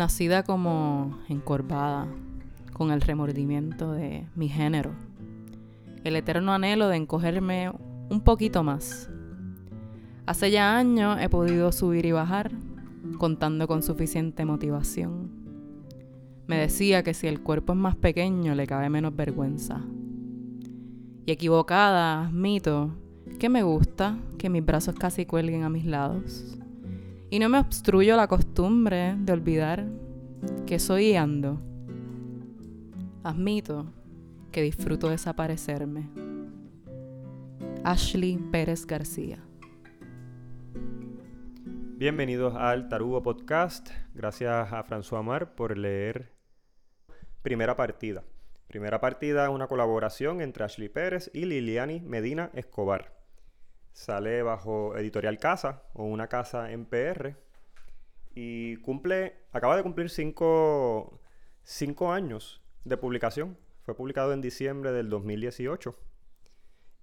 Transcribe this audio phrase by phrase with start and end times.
[0.00, 2.08] Nacida como encorvada,
[2.72, 4.92] con el remordimiento de mi género,
[6.04, 7.70] el eterno anhelo de encogerme
[8.08, 9.10] un poquito más.
[10.24, 12.50] Hace ya años he podido subir y bajar,
[13.18, 15.30] contando con suficiente motivación.
[16.46, 19.82] Me decía que si el cuerpo es más pequeño le cabe menos vergüenza.
[21.26, 22.90] Y equivocada, admito
[23.38, 26.56] que me gusta que mis brazos casi cuelguen a mis lados.
[27.32, 29.86] Y no me obstruyo la costumbre de olvidar
[30.66, 31.60] que soy y ando.
[33.22, 33.92] Admito
[34.50, 36.10] que disfruto desaparecerme.
[37.84, 39.38] Ashley Pérez García.
[41.98, 43.90] Bienvenidos al Tarugo Podcast.
[44.12, 46.32] Gracias a François Mar por leer
[47.42, 48.24] Primera Partida.
[48.66, 53.19] Primera Partida es una colaboración entre Ashley Pérez y Liliani Medina Escobar.
[53.92, 57.36] Sale bajo Editorial Casa o una casa en PR.
[58.34, 61.20] Y cumple, acaba de cumplir cinco,
[62.12, 63.58] años de publicación.
[63.82, 65.96] Fue publicado en diciembre del 2018.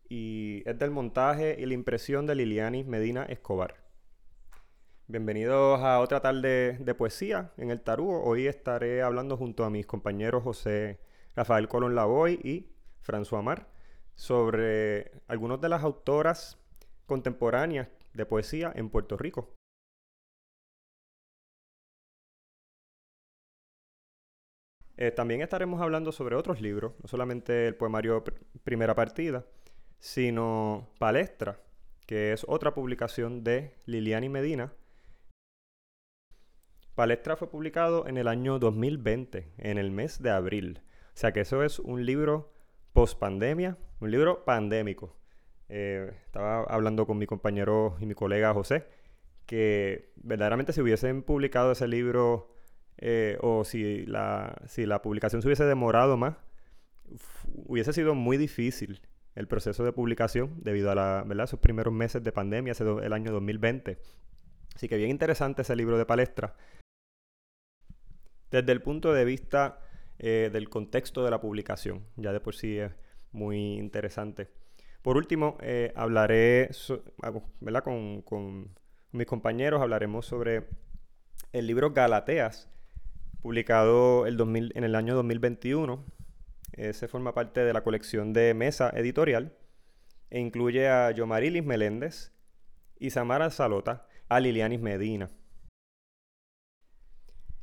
[0.10, 3.76] Y es del montaje y la impresión de Liliani Medina Escobar.
[5.08, 8.24] Bienvenidos a otra tarde de poesía en el Tarúo.
[8.24, 11.00] Hoy estaré hablando junto a mis compañeros José
[11.36, 12.72] Rafael Colón Lavoy y
[13.06, 13.68] François Amar
[14.16, 16.58] sobre algunas de las autoras
[17.08, 19.56] contemporáneas de poesía en Puerto Rico.
[24.98, 28.24] Eh, también estaremos hablando sobre otros libros, no solamente el poemario
[28.64, 29.46] Primera Partida,
[30.00, 31.62] sino Palestra,
[32.08, 34.74] que es otra publicación de Liliani Medina.
[36.96, 40.82] Palestra fue publicado en el año 2020, en el mes de abril.
[41.14, 42.52] O sea que eso es un libro
[42.94, 45.17] post pandemia, un libro pandémico.
[45.70, 48.88] Eh, estaba hablando con mi compañero y mi colega José,
[49.46, 52.50] que verdaderamente si hubiesen publicado ese libro
[52.98, 56.36] eh, o si la, si la publicación se hubiese demorado más,
[57.66, 59.02] hubiese sido muy difícil
[59.36, 64.00] el proceso de publicación debido a la, primeros meses de pandemia, ese el año 2020.
[64.76, 66.56] Así que bien interesante ese libro de palestra.
[68.50, 69.80] Desde el punto de vista
[70.18, 72.92] eh, del contexto de la publicación, ya de por sí es
[73.32, 74.50] muy interesante.
[75.08, 76.70] Por último, eh, hablaré,
[78.26, 78.76] Con,
[79.14, 80.68] mis compañeros hablaremos sobre
[81.54, 82.70] el libro Galateas,
[83.42, 84.38] publicado el
[84.76, 86.04] en el año 2021.
[86.74, 89.56] Ese forma parte de la colección de Mesa Editorial
[90.30, 92.34] e incluye a Yomarilis Meléndez,
[93.00, 95.30] Isamara Salota, a Lilianis Medina.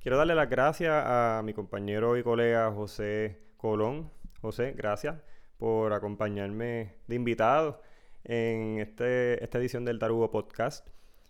[0.01, 4.11] Quiero darle las gracias a mi compañero y colega José Colón.
[4.41, 5.17] José, gracias
[5.59, 7.81] por acompañarme de invitado
[8.25, 10.89] en este, esta edición del Tarugo Podcast.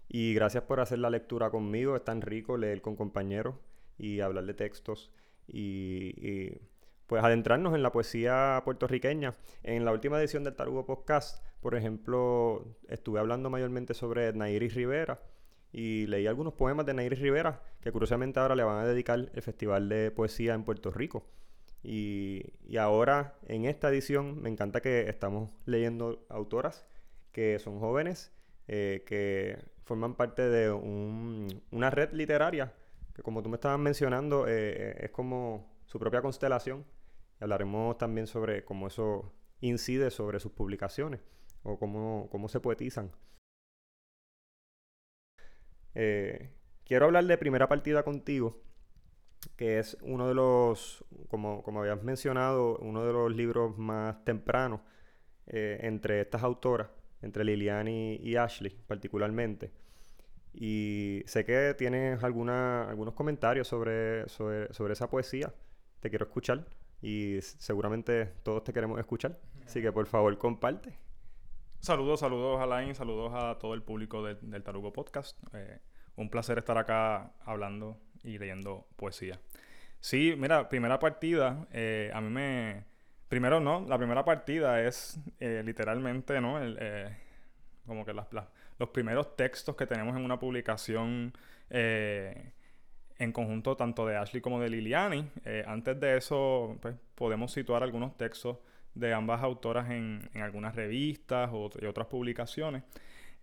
[0.08, 1.96] Y gracias por hacer la lectura conmigo.
[1.96, 3.56] Es tan rico leer con compañeros
[3.98, 5.10] y hablar de textos
[5.46, 6.52] y,
[7.06, 9.34] pues adentrarnos en la poesía puertorriqueña.
[9.62, 15.20] En la última edición del Tarugo Podcast, por ejemplo, estuve hablando mayormente sobre Nairis Rivera
[15.72, 19.42] y leí algunos poemas de Nairis Rivera que curiosamente ahora le van a dedicar el
[19.42, 21.26] Festival de Poesía en Puerto Rico.
[21.84, 22.42] Y,
[22.78, 26.86] ahora, en esta edición, me encanta que estamos leyendo autoras
[27.30, 28.32] que son jóvenes,
[28.68, 32.72] eh, que forman parte de una red literaria,
[33.14, 36.84] que como tú me estabas mencionando, eh, es como su propia constelación.
[37.40, 41.20] hablaremos también sobre cómo eso incide sobre sus publicaciones
[41.62, 43.10] o cómo, cómo se poetizan.
[45.94, 46.50] Eh,
[46.84, 48.62] quiero hablar de primera partida contigo
[49.56, 54.80] que es uno de los, como, como habías mencionado, uno de los libros más tempranos
[55.46, 56.88] eh, entre estas autoras,
[57.22, 59.72] entre Liliani y Ashley particularmente.
[60.52, 65.52] Y sé que tienes alguna, algunos comentarios sobre, sobre, esa poesía.
[66.00, 66.66] Te quiero escuchar
[67.02, 69.38] y seguramente todos te queremos escuchar.
[69.66, 70.96] Así que por favor comparte.
[71.80, 75.38] Saludos, saludos a saludos a todo el público del Tarugo Podcast.
[75.54, 75.80] Eh,
[76.16, 79.38] un placer estar acá hablando y leyendo poesía.
[80.04, 82.84] Sí, mira, primera partida, eh, a mí me...
[83.28, 86.58] Primero, no, la primera partida es eh, literalmente, ¿no?
[86.62, 87.16] Eh,
[87.86, 88.26] como que las,
[88.78, 91.32] los primeros textos que tenemos en una publicación
[91.70, 95.30] en conjunto tanto de Ashley como de Liliani.
[95.66, 98.58] antes de eso, pues, podemos situar algunos textos
[98.94, 102.82] de ambas autoras en, en algunas revistas o, y otras publicaciones.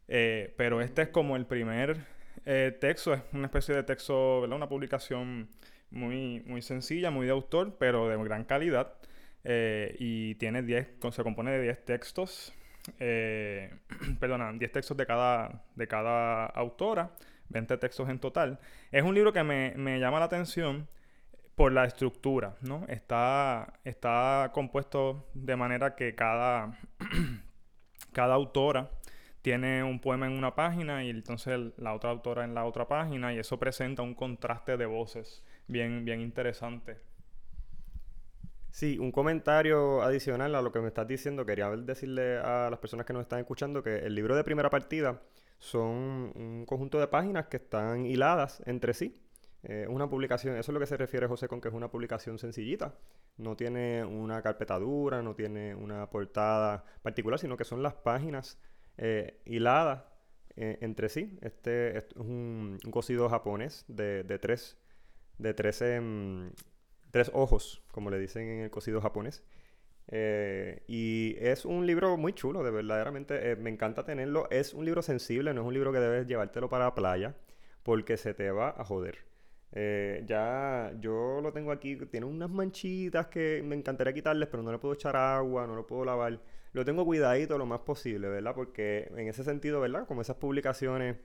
[0.06, 2.06] pero este es como el primer
[2.46, 4.58] eh, texto es una especie de texto, ¿verdad?
[4.58, 5.50] Una publicación
[5.92, 8.94] muy, muy sencilla, muy de autor, pero de gran calidad.
[9.44, 12.54] Eh, y tiene 10, se compone de 10 textos,
[13.00, 13.74] eh,
[14.20, 17.12] perdona, 10 textos de cada, de cada autora,
[17.50, 18.60] 20 textos en total.
[18.92, 20.88] Es un libro que me, me llama la atención
[21.56, 22.86] por la estructura, ¿no?
[22.88, 26.78] Está, está compuesto de manera que cada,
[28.14, 28.90] cada autora
[29.42, 33.34] tiene un poema en una página y entonces la otra autora en la otra página
[33.34, 36.98] y eso presenta un contraste de voces bien, bien interesante.
[38.70, 41.46] Sí, un comentario adicional a lo que me estás diciendo.
[41.46, 45.22] Quería decirle a las personas que nos están escuchando que el libro de primera partida
[45.60, 49.20] son un conjunto de páginas que están hiladas entre sí.
[49.64, 52.40] Es una publicación, eso es lo que se refiere José con que es una publicación
[52.40, 52.96] sencillita.
[53.38, 58.58] No tiene una carpetadura, no tiene una portada particular, sino que son las páginas
[59.02, 60.04] eh, hiladas
[60.56, 61.38] eh, entre sí.
[61.42, 64.78] Este, es un, cosido japonés de, tres,
[65.38, 66.52] de tres, em,
[67.12, 69.44] tres ojos, como le dicen en el cosido japonés.
[70.08, 74.50] Eh, y es un libro muy chulo, de verdaderamente me encanta tenerlo.
[74.52, 77.36] Es un libro sensible, no es un libro que debes llevártelo para la playa,
[77.84, 79.32] porque se te va a joder.
[79.74, 84.72] Eh, ya yo lo tengo aquí, tiene unas manchitas que me encantaría quitarles, pero no
[84.72, 86.40] le puedo echar agua, no lo puedo lavar.
[86.74, 88.56] Lo tengo cuidadito lo más posible, ¿verdad?
[88.56, 90.08] Porque en ese sentido, ¿verdad?
[90.08, 91.18] Como esas publicaciones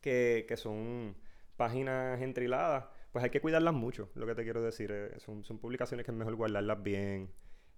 [0.00, 1.16] que, que son
[1.56, 4.90] páginas entriladas, pues hay que cuidarlas mucho, lo que te quiero decir.
[4.92, 7.30] Eh, son, son, publicaciones que es mejor guardarlas bien.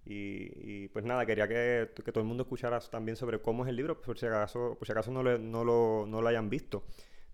[0.04, 3.70] Y, y pues nada, quería que, que, todo el mundo escuchara también sobre cómo es
[3.70, 6.84] el libro, por si acaso, por si acaso no, no, lo, no lo hayan visto.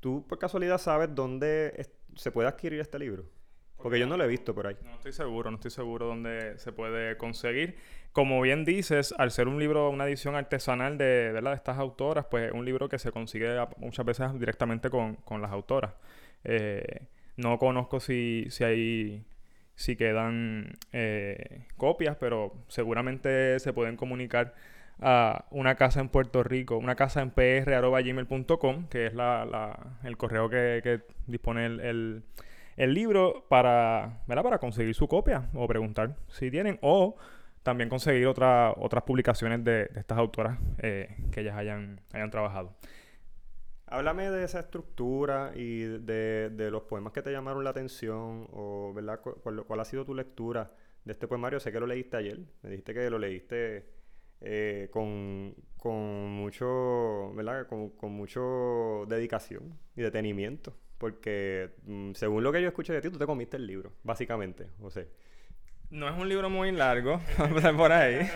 [0.00, 3.24] ¿Tú por casualidad sabes dónde se puede adquirir este libro?
[3.82, 4.76] Porque yo no lo he visto por ahí.
[4.84, 7.76] No estoy seguro, no estoy seguro dónde se puede conseguir.
[8.12, 12.48] Como bien dices, al ser un libro, una edición artesanal de, de estas autoras, pues
[12.48, 15.92] es un libro que se consigue muchas veces directamente con, con las autoras.
[16.44, 19.24] Eh, no conozco si, si hay
[19.78, 24.54] si quedan eh, copias, pero seguramente se pueden comunicar
[25.00, 30.50] a una casa en Puerto Rico, una casa en pr.gmail.com, que es la, el correo
[30.50, 32.24] que, dispone el,
[32.86, 37.16] libro para, para conseguir su copia o preguntar si tienen, o
[37.62, 42.76] también conseguir otra, otras publicaciones de, estas autoras eh, que ellas hayan, hayan trabajado.
[43.86, 48.92] Háblame de esa estructura y de, de, los poemas que te llamaron la atención, o
[48.94, 49.20] ¿verdad?
[49.20, 50.70] ¿Cuál, ¿Cuál, ha sido tu lectura
[51.04, 51.58] de este poemario?
[51.58, 53.86] Sé que lo leíste ayer, me dijiste que lo leíste
[54.40, 57.66] eh, con, con, mucho, ¿verdad?
[57.66, 60.74] Con, con, mucho dedicación y detenimiento.
[60.98, 64.68] Porque mm, según lo que yo escuché de ti, tú te comiste el libro, básicamente,
[64.80, 65.08] José.
[65.90, 67.20] No es un libro muy largo,
[67.76, 68.28] por ahí.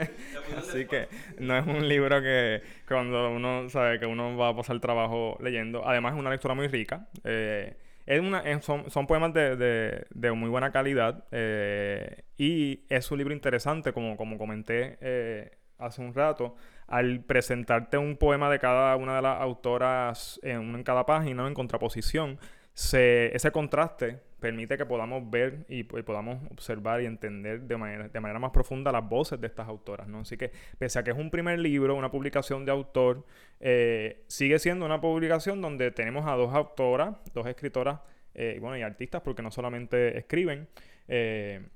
[0.58, 4.78] Así que no es un libro que cuando uno sabe que uno va a pasar
[4.80, 5.88] trabajo leyendo.
[5.88, 7.08] Además es una lectura muy rica.
[7.24, 13.10] Eh, es una, son, son, poemas de, de, de, muy buena calidad eh, y es
[13.10, 16.56] un libro interesante, como, como comenté eh, hace un rato,
[16.88, 21.54] al presentarte un poema de cada una de las autoras en, en cada página, en
[21.54, 22.38] contraposición,
[22.74, 28.20] se, ese contraste permite que podamos ver y, podamos observar y entender de manera, de
[28.20, 30.20] manera más profunda las voces de estas autoras, ¿no?
[30.20, 33.26] Así que, pese a que es un primer libro, una publicación de autor,
[33.60, 38.00] eh, sigue siendo una publicación donde tenemos a dos autoras, dos escritoras,
[38.34, 40.68] eh, y bueno, y artistas, porque no solamente escriben,
[41.08, 41.66] eh,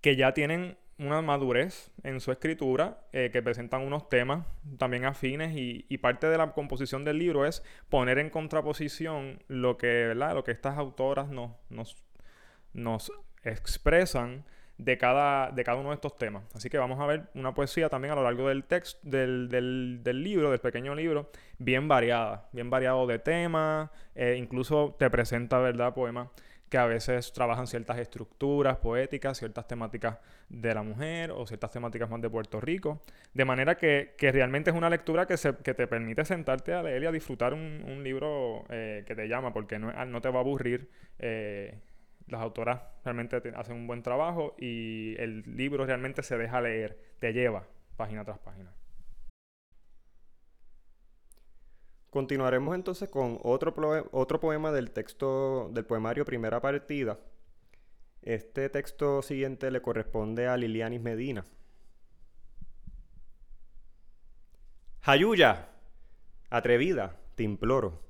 [0.00, 4.46] que ya tienen una madurez en su escritura, que presentan unos temas
[4.78, 9.86] también afines y, parte de la composición del libro es poner en contraposición lo que,
[9.86, 10.34] ¿verdad?
[10.34, 11.96] Lo que estas autoras nos, nos,
[12.72, 13.12] nos
[13.44, 14.44] expresan
[14.78, 16.44] de cada, de cada uno de estos temas.
[16.54, 20.00] Así que vamos a ver una poesía también a lo largo del texto, del, del,
[20.02, 25.58] del libro, del pequeño libro, bien variada, bien variado de temas, eh, incluso te presenta,
[25.58, 26.28] ¿verdad?, poemas
[26.68, 32.08] que a veces trabajan ciertas estructuras poéticas, ciertas temáticas de la mujer o ciertas temáticas
[32.10, 33.02] más de Puerto Rico.
[33.34, 36.82] De manera que, que realmente es una lectura que, se, que, te permite sentarte a
[36.82, 40.28] leer y a disfrutar un, un libro eh, que te llama, porque no, no te
[40.28, 41.78] va a aburrir eh,
[42.26, 47.32] las autoras realmente hacen un buen trabajo y el libro realmente se deja leer, te
[47.32, 47.64] lleva
[47.96, 48.70] página tras página.
[52.10, 53.74] Continuaremos entonces con otro,
[54.12, 57.18] otro poema del texto del poemario Primera Partida.
[58.22, 61.44] Este texto siguiente le corresponde a Lilianis Medina.
[65.00, 65.68] Jayuya,
[66.50, 68.02] atrevida, te imploro.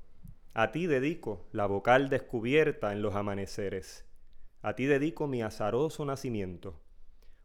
[0.53, 4.05] A ti dedico la vocal descubierta en los amaneceres.
[4.61, 6.81] A ti dedico mi azaroso nacimiento.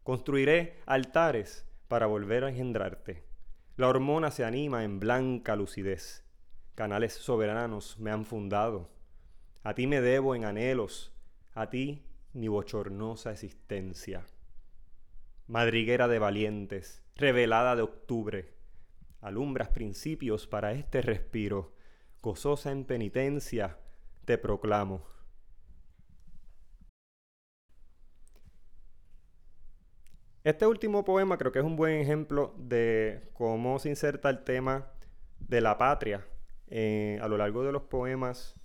[0.03, 3.23] Construiré altares para volver a engendrarte.
[3.77, 6.24] La hormona se anima en blanca lucidez.
[6.75, 8.89] Canales soberanos me han fundado.
[9.63, 11.13] A ti me debo en anhelos,
[11.53, 12.03] a ti
[12.33, 14.25] mi bochornosa existencia.
[15.47, 18.53] Madriguera de valientes, revelada de octubre,
[19.21, 21.73] alumbras principios para este respiro,
[22.21, 23.79] gozosa en penitencia,
[24.25, 25.07] te proclamo.
[30.43, 34.91] Este último poema creo que es un buen ejemplo de cómo se inserta el tema
[35.39, 36.27] de la patria
[36.67, 38.55] eh, a lo largo de los poemas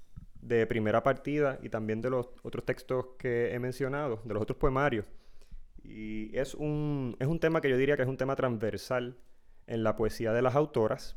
[0.40, 4.58] de primera partida y también de los otros textos que he mencionado, de los otros
[4.58, 5.04] poemarios.
[5.82, 9.18] Y es un, es un tema que yo diría que es un tema transversal
[9.66, 11.16] en la poesía de las autoras.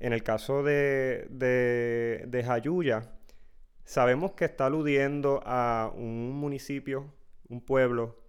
[0.00, 3.12] En el caso de, de, de Jayuya,
[3.84, 7.12] sabemos que está aludiendo a un municipio,
[7.48, 8.24] un pueblo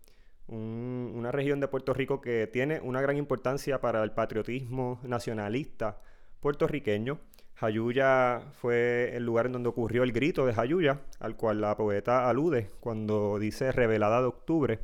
[0.48, 6.02] una región de Puerto Rico que tiene una gran importancia para el patriotismo nacionalista
[6.40, 7.20] puertorriqueño.
[7.56, 12.30] Jayuya fue el lugar en donde ocurrió el grito de Jayuya, al cual la poeta
[12.30, 14.80] alude cuando dice revelada de octubre.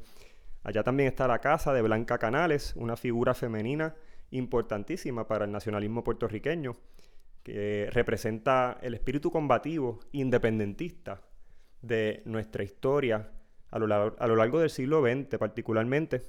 [0.63, 3.95] Allá también está la casa de Blanca Canales, una figura femenina
[4.29, 6.77] importantísima para el nacionalismo puertorriqueño,
[7.43, 11.21] que representa el espíritu combativo independentista
[11.81, 13.31] de nuestra historia
[13.69, 16.21] a lo, largo, del siglo XX particularmente.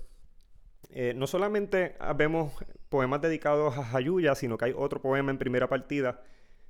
[0.91, 2.53] Eh, no solamente vemos
[2.93, 6.23] poemas dedicados a Jayuya, sino que hay otro poema en primera partida,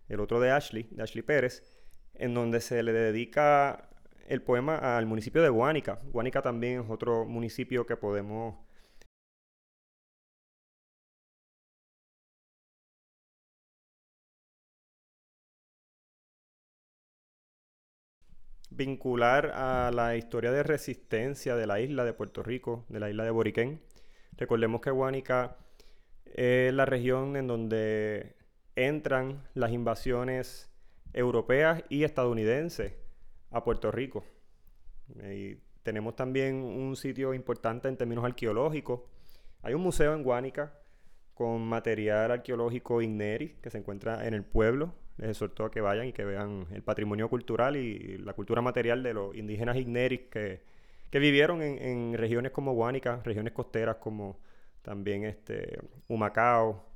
[0.08, 1.64] el otro de Ashley, de Ashley Pérez,
[2.14, 3.90] en donde se le dedica
[4.28, 6.00] el poema al municipio de Guánica.
[6.12, 8.54] Guánica también es otro municipio que podemos
[18.70, 23.24] vincular a la historia de resistencia de la isla de Puerto Rico, de la isla
[23.24, 23.82] de Boriquén.
[24.36, 25.56] Recordemos que Guánica
[26.34, 28.36] es la región en donde
[28.76, 30.70] entran las invasiones
[31.12, 32.94] europeas y estadounidenses
[33.50, 34.24] a Puerto Rico.
[35.82, 39.00] Tenemos también un sitio importante en términos arqueológicos.
[39.62, 40.72] Hay un museo en Guánica
[41.34, 46.06] con material arqueológico Igneri que se encuentra en el pueblo les exhorto a que vayan
[46.06, 50.60] y que vean el patrimonio cultural y la cultura material de los indígenas igneris que,
[51.12, 54.38] vivieron en, regiones como Guánica, regiones costeras como
[54.82, 56.86] también este, Humacao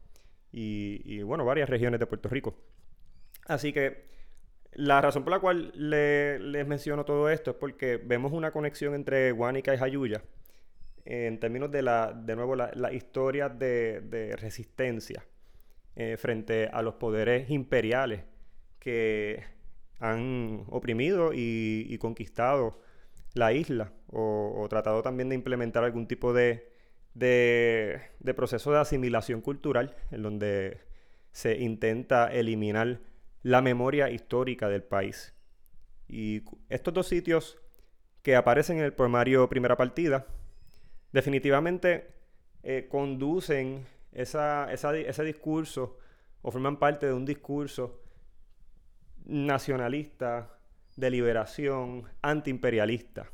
[0.52, 2.56] y, bueno, varias regiones de Puerto Rico.
[3.46, 4.06] Así que
[4.72, 9.32] la razón por la cual les menciono todo esto es porque vemos una conexión entre
[9.32, 10.22] Guánica y Jayuya
[11.04, 15.24] en términos de, la, de nuevo, la, historia de, de resistencia
[15.94, 18.24] eh, frente a los poderes imperiales
[18.78, 19.42] que
[19.98, 22.80] han oprimido y, conquistado
[23.32, 26.70] la isla o, tratado también de implementar algún tipo de,
[27.16, 30.80] de, proceso de asimilación cultural en donde
[31.32, 33.00] se intenta eliminar
[33.42, 35.35] la memoria histórica del país.
[36.08, 37.58] Y estos dos sitios
[38.23, 40.26] que aparecen en el poemario Primera Partida
[41.12, 42.08] definitivamente
[42.62, 45.99] eh, conducen ese discurso
[46.42, 48.02] o forman parte de un discurso
[49.25, 50.58] nacionalista,
[50.96, 53.30] de liberación, antiimperialista.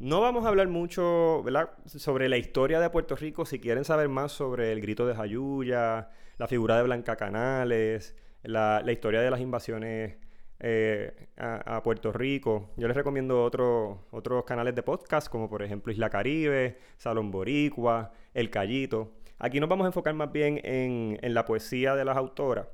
[0.00, 1.44] No vamos a hablar mucho
[1.84, 3.44] sobre la historia de Puerto Rico.
[3.44, 8.82] Si quieren saber más sobre el grito de Jayuya, la figura de Blanca Canales, la
[8.90, 10.16] historia de las invasiones
[10.58, 12.70] eh, a, Puerto Rico.
[12.78, 18.48] Yo les recomiendo otros canales de podcast, como por ejemplo Isla Caribe, Salón Boricua, El
[18.48, 19.12] Callito.
[19.38, 22.66] Aquí nos vamos a enfocar más bien en, la poesía de las autoras,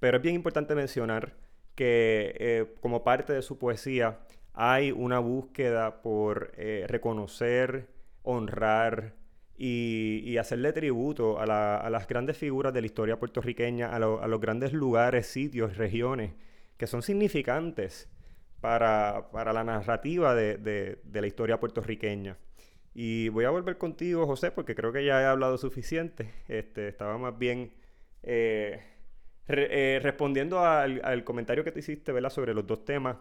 [0.00, 1.34] pero es bien importante mencionar
[1.74, 4.20] que eh, como parte de su poesía
[4.54, 7.88] hay una búsqueda por eh, reconocer,
[8.22, 9.14] honrar
[9.56, 15.26] y, hacerle tributo a, las grandes figuras de la historia puertorriqueña, a, los grandes lugares,
[15.26, 16.32] sitios, regiones
[16.76, 18.08] que son significantes
[18.60, 22.36] para, la narrativa de, la historia puertorriqueña.
[22.94, 26.30] Y voy a volver contigo, José, porque creo que ya he hablado suficiente.
[26.48, 27.72] Este, estaba más bien
[28.22, 28.80] eh,
[29.48, 32.30] eh, respondiendo al, comentario que te hiciste ¿verdad?
[32.30, 33.16] sobre los dos temas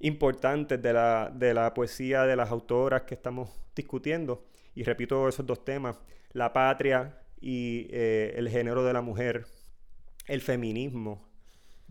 [0.00, 4.44] importantes de la, de la poesía de las autoras que estamos discutiendo.
[4.74, 5.98] Y repito esos dos temas,
[6.32, 9.46] la patria y eh, el género de la mujer,
[10.26, 11.26] el feminismo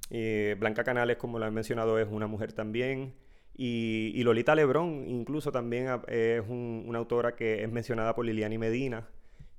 [0.10, 3.14] eh, Blanca Canales, como lo he mencionado, es una mujer también.
[3.58, 9.08] Y, Lolita Lebrón incluso también es una autora que es mencionada por Liliani Medina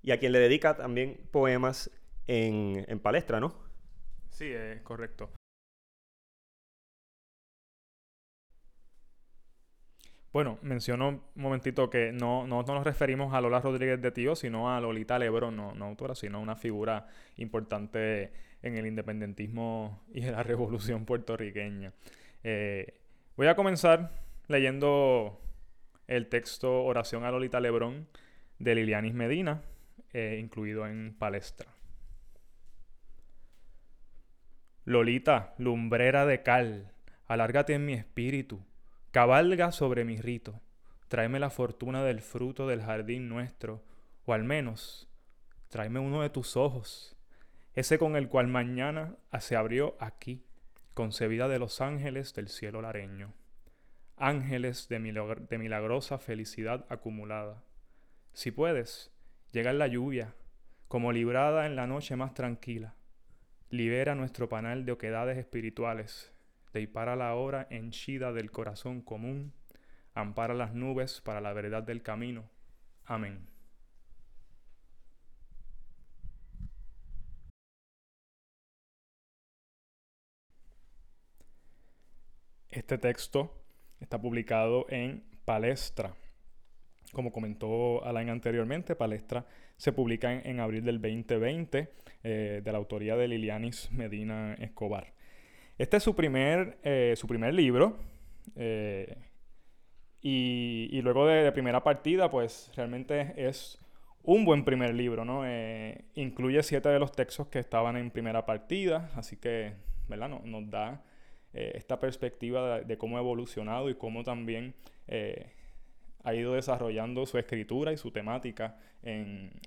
[0.03, 1.91] y a quien le dedica también poemas
[2.27, 3.55] en, palestra, ¿no?
[4.29, 5.31] Sí, es correcto.
[10.37, 14.71] Bueno, menciono un momentito que no, no, nos referimos a Lola Rodríguez de Tío, sino
[14.71, 17.07] a Lolita Lebrón, no, no autora, sino una figura
[17.39, 21.95] importante en el independentismo y en la revolución puertorriqueña.
[22.45, 22.99] Eh,
[23.39, 24.11] voy a comenzar
[24.47, 25.41] leyendo
[26.07, 28.07] el texto Oración a Lolita Lebrón
[28.59, 29.63] de Lilianis Medina.
[30.13, 31.71] eh, incluido en Palestra.
[34.85, 36.93] Lolita, lumbrera de cal,
[37.27, 38.61] alárgate en mi espíritu,
[39.17, 40.61] cabalga sobre mi rito,
[41.09, 43.83] tráeme la fortuna del fruto del jardín nuestro,
[44.27, 45.09] o al menos,
[45.71, 47.17] tráeme uno de tus ojos,
[47.73, 50.45] ese con el cual mañana se abrió aquí,
[50.93, 53.33] concebida de los ángeles del cielo lareño,
[54.19, 54.99] ángeles de,
[55.49, 57.65] de milagrosa felicidad acumulada.
[58.35, 59.13] Si puedes,
[59.51, 60.35] llega en la lluvia,
[60.89, 62.97] como librada en la noche más tranquila
[63.71, 66.36] Libera nuestro panal de oquedades espirituales,
[66.77, 69.55] deipara la hora henchida del corazón común,
[70.13, 72.51] ampara las nubes para la verdad del camino.
[73.07, 73.49] Amén.
[82.69, 83.65] Este texto
[84.01, 86.15] está publicado en Palestra.
[87.13, 89.47] Como comentó Alain anteriormente, Palestra
[89.79, 91.91] se publica en, abril del 2020
[92.23, 95.16] eh, de la autoría de Lilianis Medina Escobar.
[95.79, 97.99] Este es su primer, eh, su primer libro.
[98.55, 99.15] Eh,
[100.23, 103.79] y, luego de, primera partida, pues realmente es
[104.23, 105.45] un buen primer libro, ¿no?
[106.15, 109.75] incluye siete de los textos que estaban en primera partida, así que,
[110.09, 110.29] ¿verdad?
[110.29, 111.05] nos da
[111.53, 114.75] esta perspectiva de, de, cómo ha evolucionado y cómo también
[116.25, 118.77] ha ido desarrollando su escritura y su temática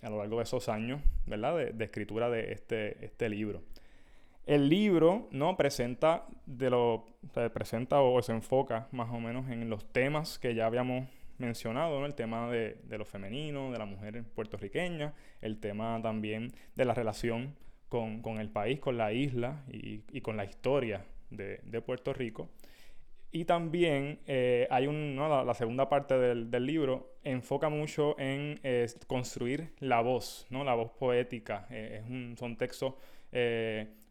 [0.02, 1.56] a lo largo de esos años, ¿verdad?
[1.74, 3.64] De, escritura de este, este libro.
[4.46, 5.58] El libro, ¿no?
[5.58, 7.06] Presenta, de lo,
[7.54, 12.06] presenta o se enfoca más o menos en los temas que ya habíamos mencionado, ¿no?
[12.06, 17.56] El tema de, lo femenino, de la mujer puertorriqueña, el tema también de la relación
[17.90, 22.50] con, el país, con la isla y, con la historia de, de Puerto Rico.
[23.32, 29.72] Y también eh, hay un, la, segunda parte del, libro enfoca mucho en eh, construir
[29.80, 30.64] la voz, ¿no?
[30.64, 31.68] la voz poética.
[31.70, 32.96] Eh, es un, son textos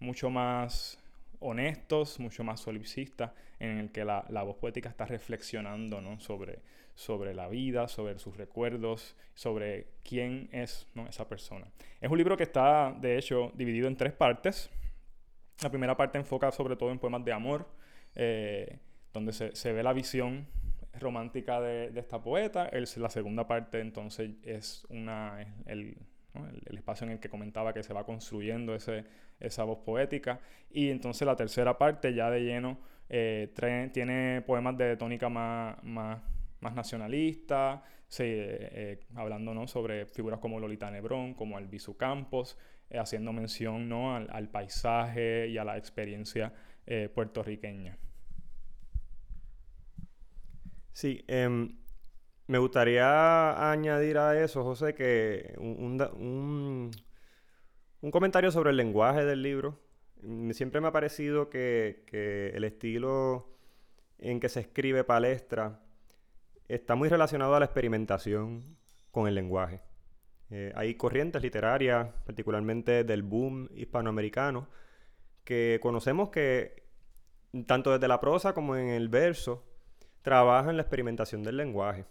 [0.01, 0.99] mucho más
[1.41, 6.21] honestos, mucho más solipsistas, en el que la, voz poética está reflexionando ¿no?
[6.21, 6.61] sobre,
[6.95, 11.07] sobre la vida, sobre sus recuerdos, sobre quién es ¿no?
[11.07, 11.67] esa persona.
[12.01, 14.71] Es un libro que está, de hecho, dividido en tres partes.
[15.63, 17.69] La primera parte enfoca sobre todo en poemas de amor
[19.13, 20.47] donde se, ve la visión
[20.99, 22.71] romántica de, esta poeta.
[22.73, 25.97] La segunda parte entonces es una, el,
[26.67, 29.05] espacio en el que comentaba que se va construyendo ese,
[29.41, 30.41] esa voz poética.
[30.71, 33.53] Y entonces la tercera parte ya de lleno eh,
[33.93, 36.21] tiene poemas de tónica más, más,
[36.61, 37.83] más nacionalista,
[38.19, 39.67] eh, hablando ¿no?
[39.67, 42.59] sobre figuras como Lolita Nebrón, como Albizu Campos,
[42.91, 44.15] eh, haciendo mención ¿no?
[44.15, 46.53] al, paisaje y a la experiencia
[47.15, 47.99] puertorriqueña.
[50.91, 51.77] Sí, em,
[52.49, 56.91] me gustaría añadir a eso, José, que un,
[58.11, 59.79] comentario sobre el lenguaje del libro.
[60.23, 62.05] Mm, siempre me ha parecido que,
[62.55, 63.55] el estilo
[64.19, 65.83] en que se escribe palestra
[66.69, 68.79] está muy relacionado a la experimentación
[69.11, 69.83] con el lenguaje.
[70.51, 74.69] Eh, hay corrientes literarias, particularmente del boom hispanoamericano,
[75.45, 76.85] que conocemos que
[77.67, 79.65] tanto desde la prosa como en el verso
[80.23, 82.07] trabaja en la experimentación del lenguaje.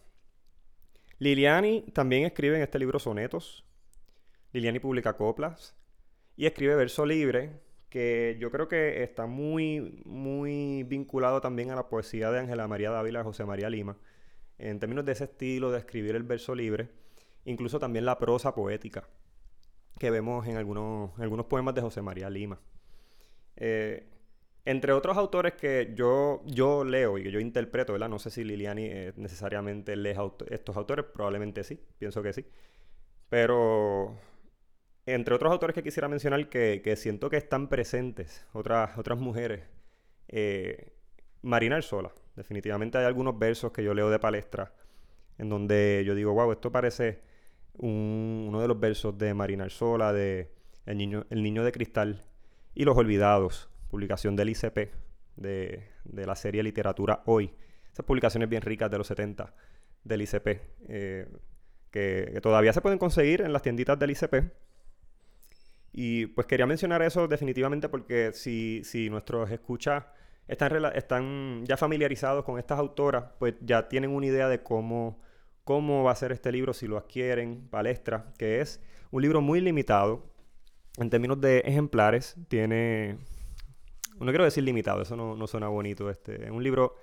[1.20, 3.66] Liliani también escribe en este libro sonetos.
[4.54, 5.76] Liliani publica coplas
[6.36, 11.90] y escribe verso libre, que yo creo que está muy, muy vinculado también a la
[11.90, 13.98] poesía de Ángela María Dávila y José María Lima,
[14.60, 16.90] en términos de ese estilo de escribir el verso libre,
[17.46, 19.08] incluso también la prosa poética,
[19.98, 22.60] que vemos en algunos, algunos poemas de José María Lima.
[23.56, 24.06] Eh,
[24.68, 28.10] entre otros autores que yo, yo leo y que yo interpreto, ¿verdad?
[28.10, 30.14] No sé si Liliani eh, necesariamente lee
[30.50, 32.46] estos autores, probablemente sí, pienso que sí.
[33.30, 34.18] Pero
[35.06, 39.64] entre otros autores que quisiera mencionar que, siento que están presentes, otras, otras mujeres,
[40.28, 40.92] eh,
[41.44, 42.12] Marina Sola.
[42.36, 44.74] Definitivamente hay algunos versos que yo leo de palestra
[45.38, 47.22] en donde yo digo, wow, esto parece
[47.78, 50.52] uno de los versos de Marina Sola, de
[50.86, 52.22] El niño, el niño de cristal
[52.76, 54.92] y Los olvidados publicación del ICP,
[55.38, 57.54] de, la serie Literatura Hoy.
[57.92, 59.54] Esas publicaciones bien ricas de los 70
[60.04, 60.48] del ICP,
[60.88, 61.28] eh,
[61.92, 64.52] que, todavía se pueden conseguir en las tienditas del ICP.
[65.94, 70.04] Y pues quería mencionar eso definitivamente porque si, si nuestros escuchas
[70.48, 75.20] están, están ya familiarizados con estas autoras, pues ya tienen una idea de cómo,
[75.64, 79.60] cómo va a ser este libro si lo adquieren, Palestra, que es un libro muy
[79.60, 80.24] limitado
[80.98, 82.36] en términos de ejemplares.
[82.48, 83.18] Tiene
[84.20, 86.10] no quiero decir limitado, eso no, suena bonito.
[86.10, 86.96] Este, es un libro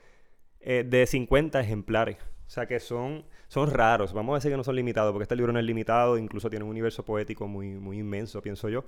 [0.60, 2.16] eh, de 50 ejemplares.
[2.46, 4.12] O sea que son, son raros.
[4.12, 6.64] Vamos a decir que no son limitados, porque este libro no es limitado, incluso tiene
[6.64, 8.84] un universo poético muy, muy inmenso, pienso yo.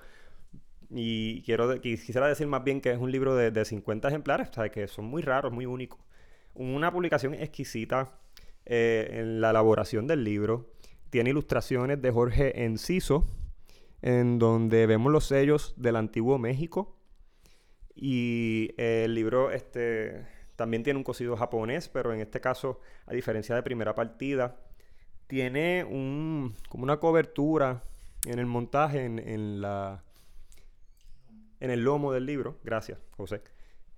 [0.91, 4.53] Y quiero, quisiera decir más bien que es un libro de, de 50 ejemplares, o
[4.53, 6.01] sea, que son muy raros, muy únicos.
[6.55, 8.19] Una publicación exquisita
[8.69, 10.73] eh, en la elaboración del libro.
[11.11, 13.25] Tiene ilustraciones de Jorge Enciso,
[14.03, 16.96] en donde vemos los sellos del antiguo México.
[17.97, 23.55] Y el libro este, también tiene un cosido japonés, pero en este caso, a diferencia
[23.55, 24.57] de primera partida,
[25.27, 27.83] tiene un, como una cobertura
[28.27, 30.05] en el montaje, en, la,
[31.59, 32.59] en el lomo del libro.
[32.65, 33.43] Gracias, José.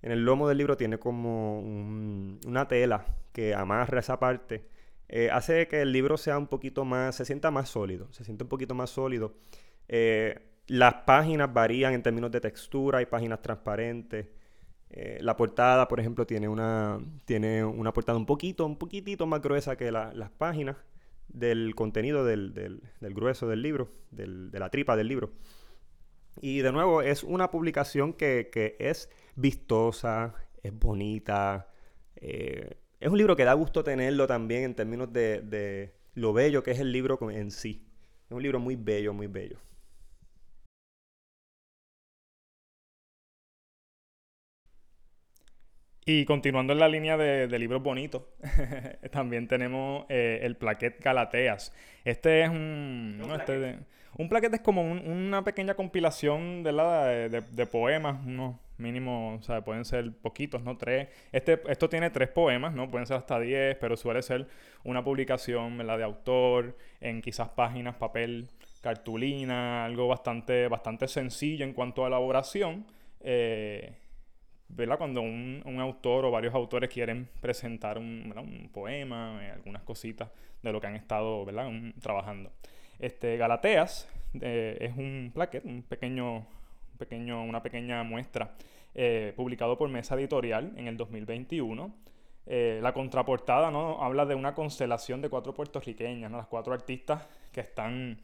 [0.00, 4.64] En el lomo del libro tiene como una tela que amarra esa parte.
[5.08, 8.44] Eh, hace que el libro sea un poquito más, se sienta más sólido, se siente
[8.44, 9.34] un poquito más sólido.
[9.88, 14.28] Eh, las páginas varían en términos de textura, hay páginas transparentes.
[14.90, 19.42] Eh, la portada, por ejemplo, tiene una, tiene una portada un poquito, un poquitito más
[19.42, 20.76] gruesa que las páginas
[21.28, 25.33] del contenido del, del, grueso del libro, de la tripa del libro.
[26.40, 31.68] Y de nuevo, es una publicación que, que es vistosa, es bonita.
[32.16, 36.62] Eh, es un libro que da gusto tenerlo también en términos de, de lo bello
[36.62, 37.87] que es el libro en sí.
[38.26, 39.59] Es un libro muy bello, muy bello.
[46.11, 48.23] Y continuando en la línea de, libros bonitos,
[49.12, 51.75] también tenemos eh, el Plaquet Galateas.
[52.03, 53.21] Este es un...
[53.23, 53.77] Un, este
[54.16, 59.61] un plaquet es como una pequeña compilación de, la, de, poemas, unos mínimos, o sea,
[59.61, 60.79] pueden ser poquitos, ¿no?
[60.79, 61.09] Tres.
[61.31, 62.90] Este, esto tiene tres poemas, ¿no?
[62.90, 64.49] Pueden ser hasta diez, pero suele ser
[64.85, 65.99] una publicación, ¿verdad?
[65.99, 68.49] De autor, en quizás páginas, papel,
[68.81, 72.87] cartulina, algo bastante, bastante sencillo en cuanto a elaboración.
[73.21, 73.92] Eh,
[74.68, 74.98] ¿verdad?
[74.98, 80.31] Cuando un, autor o varios autores quieren presentar un, poema, eh, algunas cositas
[80.62, 81.70] de lo que han estado ¿verdad?
[82.00, 82.50] trabajando.
[82.98, 84.09] Este, Galateas
[84.40, 86.46] eh, es un plaquet, un pequeño,
[86.98, 88.54] pequeño, una pequeña muestra
[88.94, 91.94] eh, publicado por Mesa Editorial en el 2021.
[92.46, 94.02] la contraportada ¿no?
[94.02, 98.18] habla de una constelación de cuatro puertorriqueñas, las cuatro artistas que están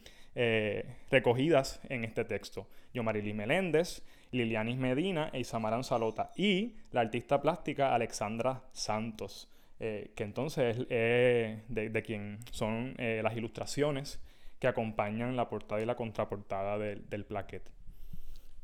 [1.10, 2.66] recogidas en este texto.
[2.92, 4.02] Yomarili Meléndez,
[4.34, 6.32] Lilianis Medina e Isamaran Salota.
[6.36, 13.36] Y la artista plástica Alexandra Santos, eh, que entonces es de, quien son eh, las
[13.36, 14.20] ilustraciones
[14.58, 17.70] que acompañan la portada y la contraportada del plaquete.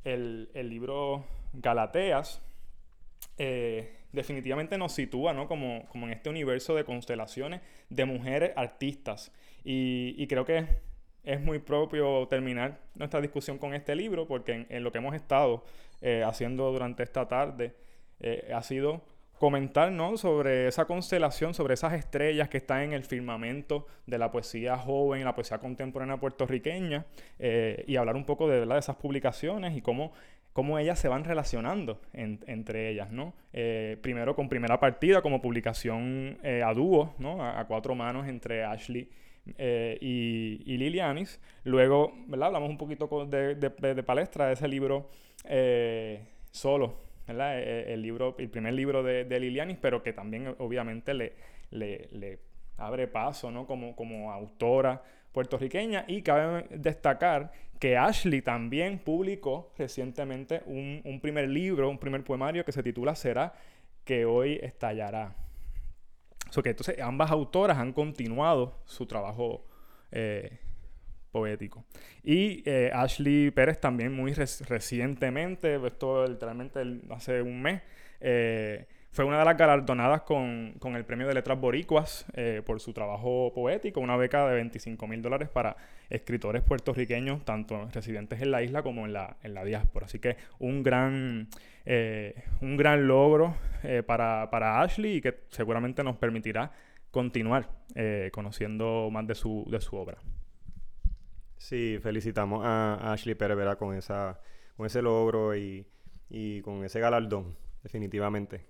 [0.02, 2.42] El, libro Galateas
[3.38, 9.32] eh, definitivamente nos sitúa como, en este universo de constelaciones de mujeres artistas.
[9.62, 10.89] Y, y creo que
[11.24, 15.64] es muy propio terminar nuestra discusión con este libro, porque en, lo que hemos estado
[16.00, 17.74] eh, haciendo durante esta tarde
[18.20, 19.02] eh, ha sido
[19.38, 24.76] comentar sobre esa constelación, sobre esas estrellas que están en el firmamento de la poesía
[24.76, 27.06] joven, la poesía contemporánea puertorriqueña,
[27.38, 28.74] eh, y hablar un poco de, ¿verdad?
[28.74, 30.12] de esas publicaciones y cómo,
[30.52, 33.10] cómo ellas se van relacionando entre ellas.
[33.10, 33.34] ¿no?
[34.02, 37.42] primero con primera partida como publicación a dúo, ¿no?
[37.42, 39.08] a, a cuatro manos entre Ashley
[39.58, 41.40] eh, y, Lilianis.
[41.64, 42.48] Luego, ¿verdad?
[42.48, 45.10] Hablamos un poquito de, de, palestra de ese libro
[45.44, 46.94] eh, solo.
[47.26, 51.34] E, e, el, libro, el primer libro de, Lilianis, pero que también obviamente le,
[51.70, 52.38] le,
[52.76, 53.66] abre paso, ¿no?
[53.66, 56.04] Como, como autora puertorriqueña.
[56.08, 62.64] Y cabe destacar que Ashley también publicó recientemente un, un primer libro, un primer poemario
[62.64, 63.54] que se titula Será
[64.04, 65.34] que hoy estallará
[66.62, 69.64] que entonces ambas autoras han continuado su trabajo
[70.10, 70.58] eh,
[71.30, 71.84] poético.
[72.22, 77.82] Y eh, Ashley Pérez también muy recientemente, esto literalmente hace un mes,
[78.20, 82.26] eh, fue una de las galardonadas con, el Premio de Letras Boricuas
[82.64, 85.76] por su trabajo poético, una beca de 25 mil dólares para
[86.08, 90.06] escritores puertorriqueños, tanto residentes en la isla como en la, en la diáspora.
[90.06, 91.48] Así que un gran
[91.86, 96.72] eh, un gran logro eh, para, Ashley y que seguramente nos permitirá
[97.10, 100.18] continuar eh, conociendo más de su, de su obra.
[101.56, 103.98] Sí, felicitamos a, Ashley Pérez con,
[104.76, 105.84] con ese logro y,
[106.62, 108.66] con ese galardón, definitivamente.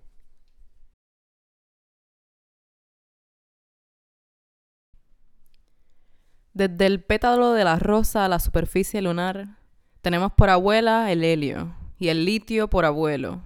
[6.53, 9.59] Desde el pétalo de la rosa a la superficie lunar,
[10.03, 13.43] tenemos por abuela el helio, y el litio por abuelo.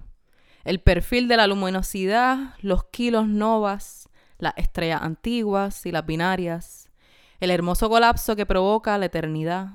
[0.63, 6.89] El perfil de la luminosidad, los kilos novas, las estrellas antiguas y las binarias,
[7.39, 9.73] el hermoso colapso que provoca la eternidad,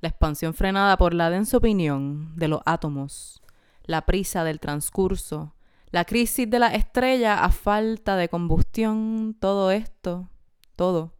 [0.00, 3.42] la expansión frenada por la densa opinión de los átomos,
[3.84, 5.54] la prisa del transcurso,
[5.90, 10.28] La crisis de la estrella a falta de combustión, todo esto,
[10.74, 11.13] todo.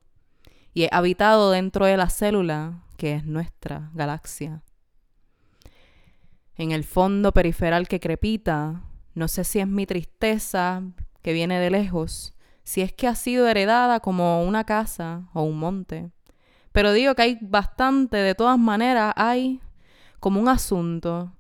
[0.74, 4.62] Y es habitado dentro de la célula que es nuestra galaxia.
[6.56, 8.82] En el fondo periferal que crepita,
[9.14, 10.82] no sé si es mi tristeza
[11.22, 15.58] que viene de lejos, si es que ha sido heredada como una casa o un
[15.58, 16.10] monte.
[16.72, 19.60] Pero digo que hay bastante, de todas maneras, hay
[20.20, 21.32] como un asunto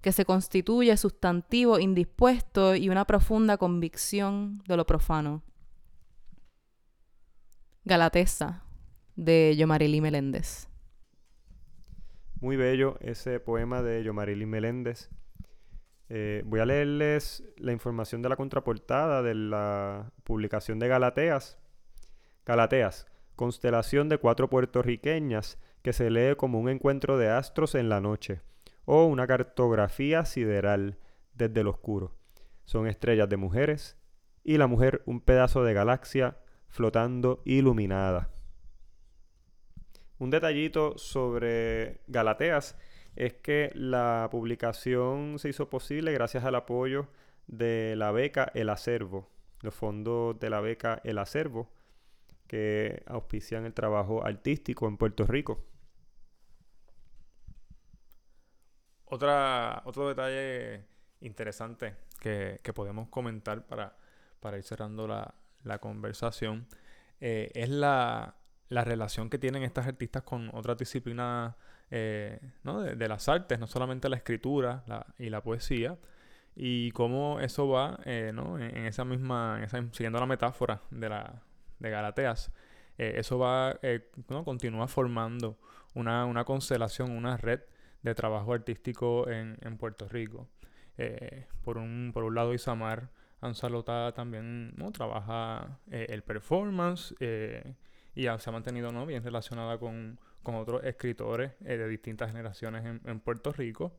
[0.00, 5.42] que se constituye sustantivo indispuesto y una profunda convicción de lo profano.
[7.84, 8.61] Galatesa,
[9.16, 10.68] de Yomarili Meléndez.
[12.40, 15.10] Muy bello ese poema de Yomarili Meléndez.
[16.08, 21.58] Eh, voy a leerles la información de la contraportada de la publicación de Galateas.
[22.44, 28.00] Galateas, constelación de cuatro puertorriqueñas que se lee como un encuentro de astros en la
[28.00, 28.40] noche
[28.84, 30.98] o una cartografía sideral
[31.34, 32.14] desde el oscuro.
[32.64, 33.96] Son estrellas de mujeres
[34.44, 36.36] y la mujer un pedazo de galaxia
[36.68, 38.30] flotando iluminada.
[40.22, 42.76] Un detallito sobre Galateas
[43.16, 47.08] es que la publicación se hizo posible gracias al apoyo
[47.48, 49.28] de la beca El Acervo,
[49.62, 51.72] los fondos de la beca El Acervo,
[52.46, 55.66] que auspician el trabajo artístico en Puerto Rico.
[59.06, 60.84] Otra, otro detalle
[61.18, 63.96] interesante que, podemos comentar para,
[64.38, 66.68] para ir cerrando la, conversación
[67.20, 68.36] eh, es la,
[68.68, 71.54] la relación que tienen estas artistas con otras disciplinas
[71.90, 72.40] eh,
[72.96, 74.82] de, las artes, no solamente la escritura
[75.18, 75.98] y la poesía,
[76.56, 79.60] y cómo eso va eh, en, esa misma,
[79.92, 81.42] siguiendo la metáfora de, la,
[81.78, 82.50] de Galateas,
[82.96, 83.78] eh, eso va,
[84.28, 84.44] ¿no?
[84.44, 85.58] continúa formando
[85.94, 87.60] una, una, constelación, una red
[88.02, 90.48] de trabajo artístico en, en Puerto Rico.
[91.62, 93.10] por, un, por un lado, Isamar
[93.42, 94.92] Ansalota también ¿no?
[94.92, 97.14] trabaja el performance
[98.14, 99.06] y se ha mantenido ¿no?
[99.06, 103.96] bien relacionada con, otros escritores eh, de distintas generaciones en, Puerto Rico.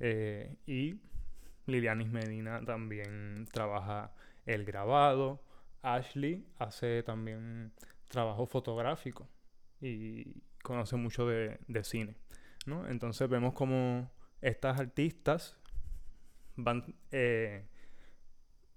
[0.00, 1.00] Eh, y
[1.66, 4.12] Lilianis Medina también trabaja
[4.44, 5.42] el grabado.
[5.82, 7.72] Ashley hace también
[8.08, 9.28] trabajo fotográfico
[9.80, 12.16] y conoce mucho de, cine.
[12.66, 12.88] ¿no?
[12.88, 15.56] Entonces vemos como estas artistas
[16.56, 17.66] van, eh,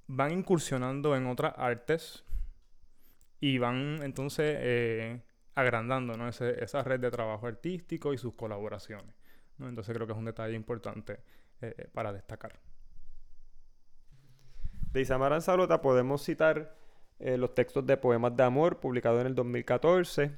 [0.08, 2.24] van incursionando en otras artes
[3.40, 5.22] y van entonces eh,
[5.56, 6.28] agrandando ¿no?
[6.28, 9.16] esa red de trabajo artístico y sus colaboraciones.
[9.58, 9.70] ¿no?
[9.70, 11.20] Entonces creo que es un detalle importante
[11.62, 12.60] eh, para destacar.
[14.92, 16.76] De Isamar Anzalota podemos citar
[17.20, 20.32] eh, los textos de Poemas de Amor, publicado en el 2014,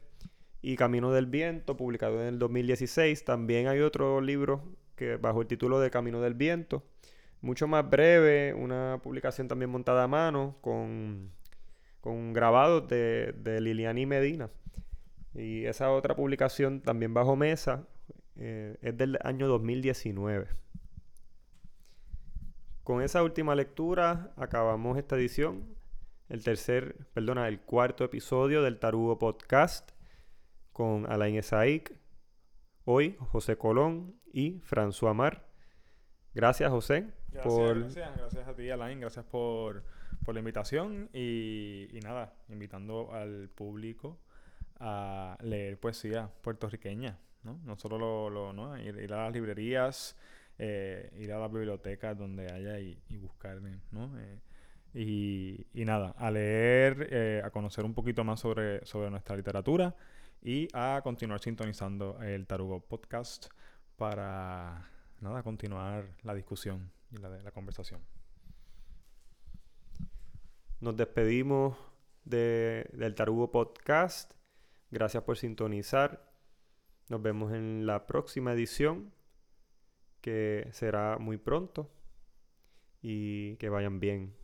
[0.62, 3.24] y Camino del Viento, publicado en el 2016.
[3.24, 4.64] También hay otro libro
[4.96, 6.84] que bajo el título de Camino del Viento,
[7.42, 11.32] mucho más breve, una publicación también montada a mano, con
[12.02, 14.50] con grabados de, de Liliani Medina.
[15.34, 17.88] Y esa otra publicación también bajo mesa
[18.36, 20.48] eh, es del año 2019.
[22.84, 25.76] Con esa última lectura acabamos esta edición,
[26.30, 29.92] el tercer, perdona, el cuarto episodio del Tarugo Podcast
[30.72, 31.94] con Alain Esaik,
[32.86, 35.46] hoy José Colón y François Mar.
[36.34, 37.14] Gracias José.
[37.32, 39.84] Gracias, gracias a ti Alain, gracias por
[40.24, 44.20] por la invitación y, nada, invitando al público
[44.80, 47.60] a leer poesía puertorriqueña, ¿no?
[47.64, 48.78] No solo lo, ¿no?
[48.78, 50.16] Ir, a las librerías,
[50.58, 54.12] eh, ir a las bibliotecas donde haya y, buscar, ¿no?
[54.20, 59.96] Eh, y, nada, a leer, eh, a conocer un poquito más sobre, sobre nuestra literatura
[60.42, 63.48] y a continuar sintonizando el Tarugo Podcast
[63.98, 64.90] para,
[65.22, 68.19] nada, continuar la discusión y la, la conversación.
[70.82, 71.76] Nos despedimos
[72.24, 74.34] del Tarugo Podcast.
[74.92, 76.32] Gracias por sintonizar.
[77.10, 79.14] Nos vemos en la próxima edición,
[80.22, 81.92] que será muy pronto.
[83.02, 84.39] Y que vayan bien.